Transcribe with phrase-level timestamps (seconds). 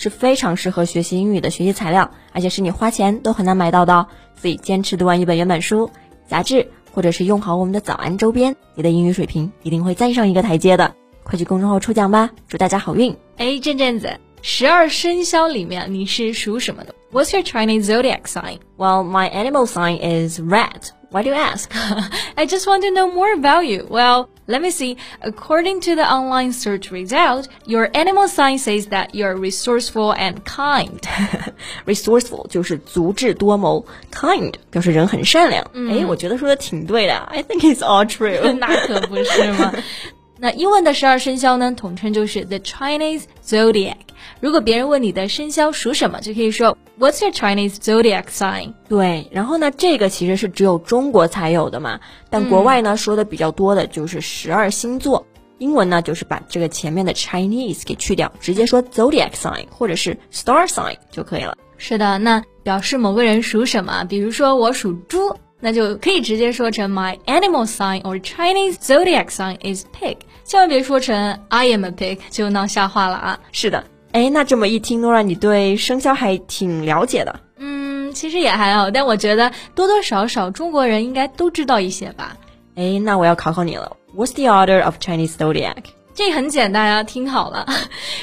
[0.00, 4.06] 是非常适合学习英语的学习材料，而且是你花钱都很难买到的。
[4.34, 5.90] 所以坚持读完一本原版书、
[6.26, 10.94] 杂志，或者是用好我们的早安周边，你的英语水平一定会再上一个台阶的。
[11.22, 13.14] 快去公众号抽奖吧，祝大家好运！
[13.36, 18.60] 哎，阵阵子，十二生肖里面你是属什么的？What's your Chinese zodiac sign?
[18.78, 20.92] Well, my animal sign is rat.
[21.10, 21.68] Why do you ask?
[22.36, 23.86] I just want to know more about you.
[23.90, 24.97] Well, let me see.
[25.21, 30.99] According to the online search result, your animal sign says that you're resourceful and kind.
[31.85, 35.63] resourceful 就是足智多谋，kind 表示人很善良。
[35.63, 37.15] 哎、嗯，我觉得说的挺对的。
[37.15, 38.53] I think it's all true.
[38.53, 39.73] 那可不是吗？
[40.42, 43.96] 那英文的十二生肖呢，统称就是 the Chinese zodiac。
[44.40, 48.72] 如果别人问你的生肖属什么，就可以说 What's your Chinese zodiac sign？
[48.88, 55.26] 对，然后呢，这个其实是只有中国才有的嘛，但国外呢、嗯、说的比较多的就是十二星座。
[55.58, 61.54] 英文呢，就是把这个前面的 Chinese 给去掉，直接说 zodiac sign 或者是 star sign 就可以了。
[61.76, 65.18] 是的，那表示某个人属什么，比如说我属猪。
[65.60, 73.38] 那就可以直接说成 My animal sign or Chinese zodiac sign is pig，千万别说成 I am a pig，就闹笑话了啊！
[73.52, 77.40] 是的，哎，那这么一听，Nora，你对生肖还挺了解的。
[77.58, 82.36] 嗯，其实也还好，但我觉得多多少少中国人应该都知道一些吧。
[82.76, 85.76] 哎，那我要考考你了，What's the order of Chinese zodiac？
[86.14, 87.66] 这很简单啊，听好了，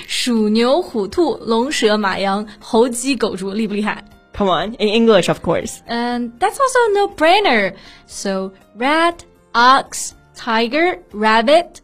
[0.07, 4.03] 鼠、牛、虎、兔、龙、蛇、马、羊、猴、鸡、狗、猪，厉不厉害？
[4.36, 5.82] Come on, in English, of course.
[5.86, 7.74] And that's also a no-brainer.
[8.06, 9.24] So, rat,
[9.54, 11.82] ox, tiger, rabbit,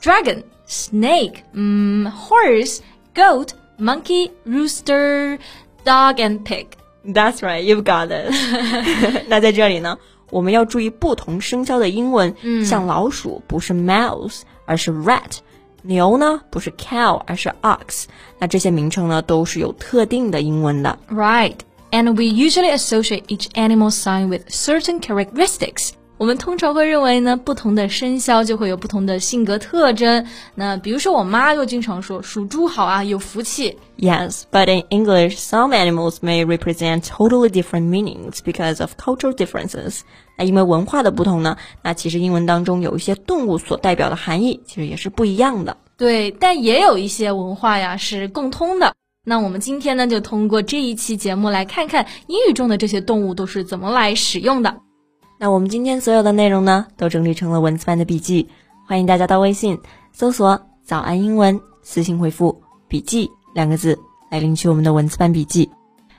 [0.00, 2.80] dragon, snake, um, horse,
[3.14, 5.38] goat, monkey, rooster,
[5.84, 6.74] dog, and pig.
[7.04, 8.32] That's right, you've got it.
[9.28, 9.98] 那在这里呢，
[10.30, 12.34] 我们要注意不同生肖的英文。
[12.42, 15.38] 嗯，像老鼠不是 mouse，而是 rat。
[15.82, 18.04] 牛呢不是 cow，而是 ox。
[18.38, 20.98] 那这些名称呢都是有特定的英文的。
[21.10, 21.56] Right.
[21.91, 25.91] And we usually associate each animal sign with certain characteristics.
[26.17, 30.25] 我们通常会认为呢，不同的生肖就会有不同的性格特征。
[30.55, 33.77] 那比如说，我妈就经常说属猪好啊，有福气。
[33.97, 40.01] Yes, but in English, some animals may represent totally different meanings because of cultural differences.
[40.37, 45.75] 那因为文化的不同呢，那其实英文当中有一些动物所代表的含义其实也是不一样的。
[45.97, 48.93] 对，但也有一些文化呀是共通的。
[49.27, 54.77] 那我们今天呢，就通过这一期节目来看看英语中的这些动物都是怎么来使用的。
[55.39, 58.47] 那我们今天所有的内容呢，都整理成了文字版的笔记，
[58.87, 59.79] 欢迎大家到微信
[60.13, 63.97] 搜索“早安英文”，私信回复“笔记”两个字
[64.29, 65.69] 来领取我们的文字版笔记。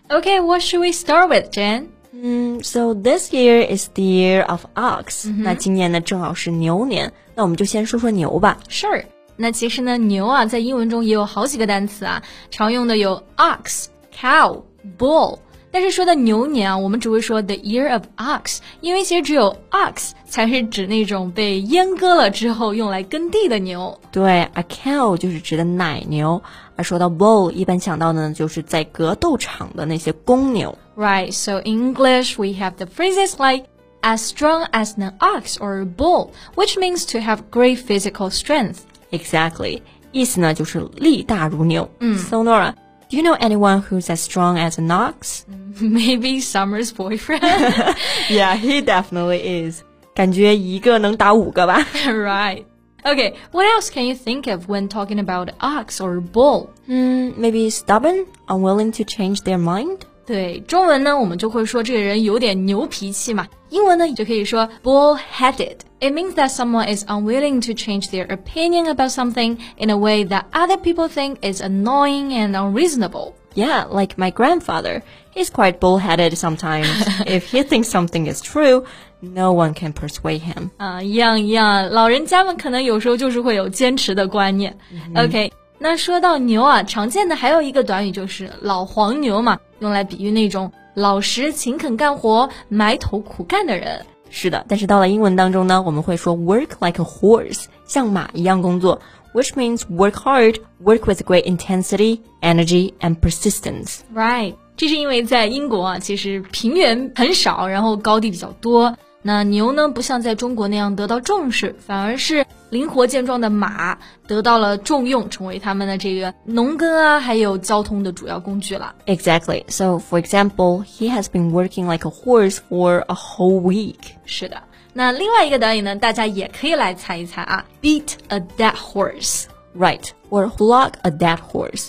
[0.09, 1.87] Okay, what should we start with, Jen?
[2.13, 8.59] 嗯，So this year is the year of ox、那今年呢，正好是牛年，那我们就先说说牛吧。
[8.69, 9.05] Sure.
[9.38, 15.40] 那其实呢，牛啊，在英文中也有好几个单词啊，常用的有 ox、cow、bull。
[15.74, 23.98] 但是说到牛年啊，我们只会说 the year of ox，因为其实只有 ox 才是指那种被阉割了之后用来耕地的牛。
[24.12, 26.44] 对，a cow 就是指的奶牛，
[26.76, 30.78] 而说到 bull，一般想到呢，就是在格斗场的那些公牛。
[30.98, 31.32] Right.
[31.32, 33.66] So in English, we have the phrases like
[34.02, 38.80] as strong as an ox or a bull, which means to have great physical strength.
[39.12, 39.82] Exactly，
[40.12, 41.90] 意思呢就是力大如牛。
[42.00, 45.42] 嗯，So Nora。Do you know anyone who's as strong as an ox?
[45.82, 47.42] Maybe Summer's boyfriend.
[48.30, 49.82] yeah, he definitely is.
[50.16, 51.86] 感觉一个能打五个吧。
[52.06, 52.64] right.
[53.04, 56.70] Okay, what else can you think of when talking about ox or bull?
[56.86, 59.98] 嗯，maybe stubborn, unwilling to change their mind.
[60.26, 63.48] 对，中文呢，我们就会说这个人有点牛脾气嘛。
[63.70, 65.78] 英文呢，就可以说 bull-headed.
[66.00, 70.26] It means that someone is unwilling to change their opinion about something in a way
[70.26, 73.34] that other people think is annoying and unreasonable.
[73.54, 75.04] Yeah, like my grandfather.
[75.36, 76.88] He's quite bullheaded sometimes.
[77.26, 78.86] if he thinks something is true,
[79.22, 80.72] no one can persuade him.
[80.78, 84.78] 啊，一样一样，老人家们可能有时候就是会有坚持的观念。
[85.16, 94.07] OK，那说到牛啊，常见的还有一个短语就是老黄牛嘛，用来比喻那种 老实、勤恳干活、埋头苦干的人。
[94.31, 98.99] 是的，但是到了英文当中呢，我们会说 work like a horse，像马一样工作
[99.35, 103.99] ，which means work hard, work with great intensity, energy, and persistence.
[104.15, 108.97] Right，这是因为在英国啊，其实平原很少，然后高地比较多。
[109.27, 118.95] 那牛呢，不像在中国那样得到重视，反而是灵活健壮的马得到了重用，成为他们的这个农耕啊，还有交通的主要工具了。
[119.07, 119.65] Exactly.
[119.67, 123.97] So, for example, he has been working like a horse for a whole week.
[124.27, 124.63] 是的。
[124.93, 129.47] 那另外一个短语呢，大家也可以来猜一猜啊，beat a dead horse。
[129.77, 130.05] Right.
[130.31, 131.89] Or flog a dead horse.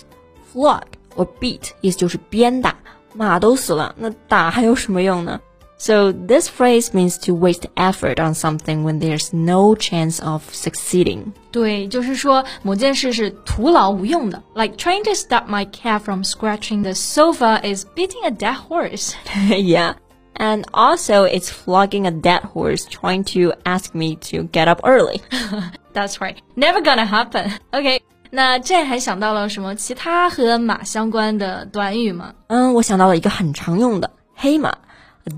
[0.52, 0.82] Flog
[1.14, 2.74] or beat 意思就是鞭打，
[3.14, 5.40] 马都死了，那打还有什么用呢
[5.77, 11.33] ？so this phrase means to waste effort on something when there's no chance of succeeding.
[11.51, 14.41] 对，就是说某件事是徒劳无用的。
[14.55, 19.13] Like trying to stop my cat from scratching the sofa is beating a dead horse.
[19.49, 19.95] yeah.
[20.35, 25.21] And also, it's flogging a dead horse trying to ask me to get up early.
[25.93, 26.37] That's right.
[26.55, 27.51] Never gonna happen.
[27.71, 28.01] Okay.
[28.31, 32.33] 那这还想到了什么其他和马相关的短语吗？
[32.47, 34.75] 嗯，我想到了一个很常用的黑马。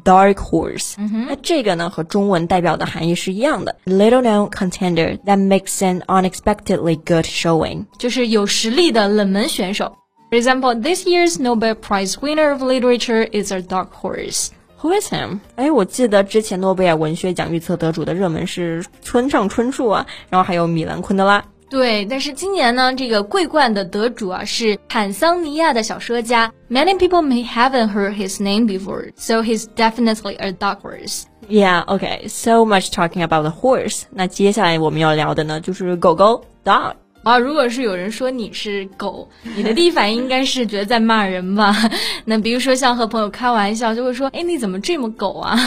[0.04, 9.96] dark horse，、嗯、那这个呢和中文代表的含义是一样的，little known contender that makes an unexpectedly good showing，就是有实力的冷门选手。
[10.32, 14.50] For example, this year's Nobel Prize winner of literature is a dark horse.
[14.82, 15.40] Who is him？
[15.56, 21.44] 哎，我记得之前诺贝尔文学奖预测得主的热门是村上春树啊，然后还有米兰昆德拉。
[21.70, 26.52] 对，但是今年呢，这个桂冠的得主啊是坦桑尼亚的小说家。
[26.70, 31.24] Many people may haven't heard his name before, so he's definitely a dark horse.
[31.50, 32.28] Yeah, okay.
[32.28, 34.04] So much talking about the horse.
[34.12, 36.94] 那接下来我们要聊的呢，就是狗狗 dog。
[37.24, 41.76] 啊，如果是有人说你是狗，你的第一反应应该是觉得在骂人吧？
[42.24, 45.58] 那比如说像和朋友开玩笑，就会说，哎，你怎么这么狗啊？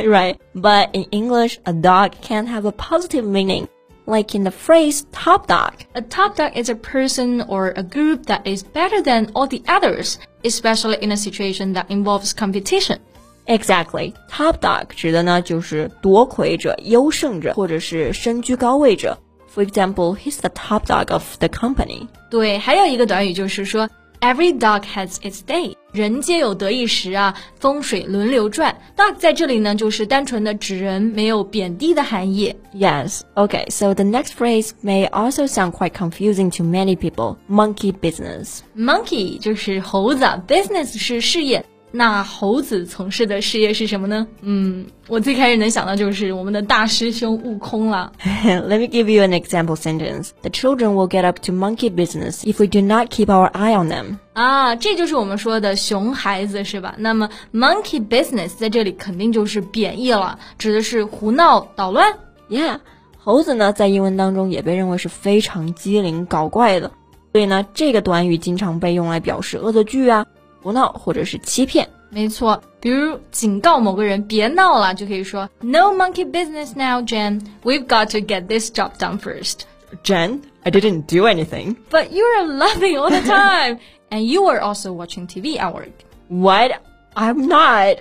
[0.00, 3.68] Right, but in English, a dog can have a positive meaning
[4.06, 5.72] like in the phrase top dog.
[5.94, 9.62] A top dog is a person or a group that is better than all the
[9.66, 12.98] others, especially in a situation that involves competition.
[13.46, 19.18] Exactly, top dog 指的呢就是夺魁者、优胜者，或者是身居高位者。
[19.54, 22.06] For example, he's the top dog of the company.
[22.30, 23.88] 对，还有一个短语就是说
[24.20, 28.75] Every dog has its day， 人皆有得意时啊，风水轮流转。
[28.97, 32.53] dog 在这里呢，就是单纯的指人，没有贬低的含义。
[32.73, 33.69] Yes, okay.
[33.69, 37.37] So the next phrase may also sound quite confusing to many people.
[37.47, 38.61] Monkey business.
[38.75, 41.63] Monkey 就是猴子，business 是事业。
[41.95, 44.25] 那猴子从事的事业是什么呢？
[44.41, 48.11] 嗯，我最开始能想到就是我们的大师兄悟空了。
[48.19, 50.29] Let me give you an example sentence.
[50.41, 53.79] The children will get up to monkey business if we do not keep our eye
[53.79, 54.17] on them.
[54.33, 56.95] 啊，这就是我们说的熊孩子是吧？
[56.97, 62.11] 那么 monkey business 在这里肯定就是贬义了，指的是胡闹捣乱。
[62.49, 62.79] Yeah，
[63.19, 66.91] 猴子呢在英文当中也被认为是非常机灵搞怪的，
[67.31, 70.25] 所以呢这个短语经常被用来表示恶作剧啊。
[70.62, 71.88] 胡闹或者是欺骗。
[72.10, 77.42] 没错，比如警告某个人别闹了，就可以说 No monkey business now, Jen.
[77.62, 79.60] We've got to get this job done first.
[80.02, 81.76] Jen, I didn't do anything.
[81.90, 83.78] But you are laughing all the time,
[84.10, 85.92] and you are also watching TV at work.
[86.28, 86.80] What?
[87.14, 87.98] I'm not.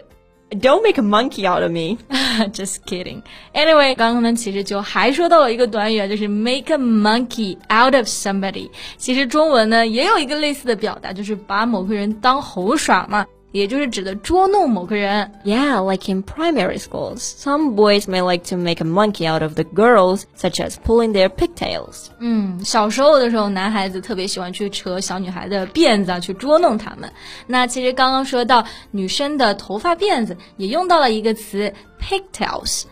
[0.52, 1.98] Don't make a monkey out of me.
[2.54, 3.22] Just kidding.
[3.54, 8.70] Anyway，刚刚呢其实就还说到了一个短语啊，就是 make a monkey out of somebody。
[8.98, 13.26] 其实中文呢也有一个类似的表达，就是把某个人当猴耍嘛。
[13.53, 15.31] 也就是指的捉弄某个人。
[15.45, 19.65] Yeah, like in primary schools, some boys may like to make a monkey out of the
[19.65, 22.07] girls, such as pulling their pigtails.
[22.19, 27.11] 嗯，小时候的时候，男孩子特别喜欢去扯小女孩的辫子啊，去捉弄她们。
[27.47, 32.85] 那其实刚刚说到女生的头发辫子，也用到了一个词 pigtails。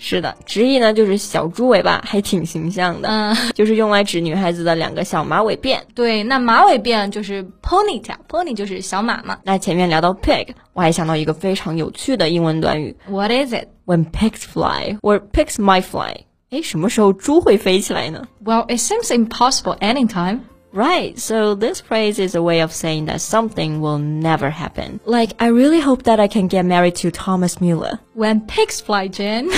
[0.00, 3.08] 是的，直译呢就是小猪尾巴，还挺形象的。
[3.08, 5.80] 嗯，就是用来指女孩子的两个小马尾辫。
[5.94, 9.38] 对，那马尾辫就是 ponytail，pony 就是小马嘛。
[9.42, 12.96] 那前面聊到 pig，我还想到一个非常有趣的英文短语。
[13.08, 13.66] What is it?
[13.86, 16.24] When pigs fly, or pigs might fly.
[16.50, 20.40] 哎，什么时候猪会飞起来呢？Well, it seems impossible anytime.
[20.78, 25.00] Right, so this phrase is a way of saying that something will never happen.
[25.04, 27.98] Like, I really hope that I can get married to Thomas Mueller.
[28.14, 29.48] When pigs fly, Jen.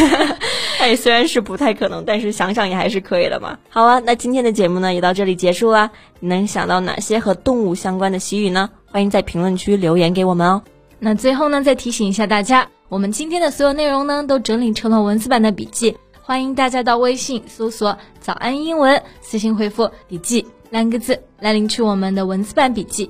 [0.80, 3.58] 哎，虽然是不太可能，但是想想也还是可以的嘛。
[3.68, 5.90] 好了，那今天的节目呢也到这里结束啦。
[6.20, 8.70] 你能想到哪些和动物相关的习语呢？
[8.86, 10.62] 欢迎在评论区留言给我们哦。
[11.00, 20.46] 那最后呢，再提醒一下大家，我们今天的所有内容呢都整理成了文字版的笔记，欢迎大家到微信搜索“早安英文”，私信回复“笔记”。
[20.69, 23.09] 两个字来领取我们的文字版笔记。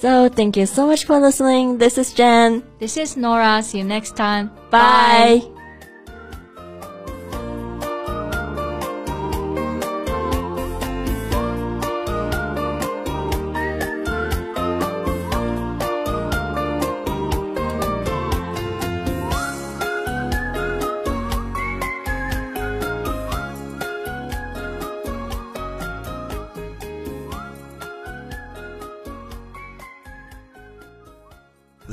[0.00, 1.78] So thank you so much for listening.
[1.78, 2.62] This is Jen.
[2.80, 3.62] This is Nora.
[3.62, 4.50] See you next time.
[4.70, 5.40] Bye.
[5.40, 5.55] Bye.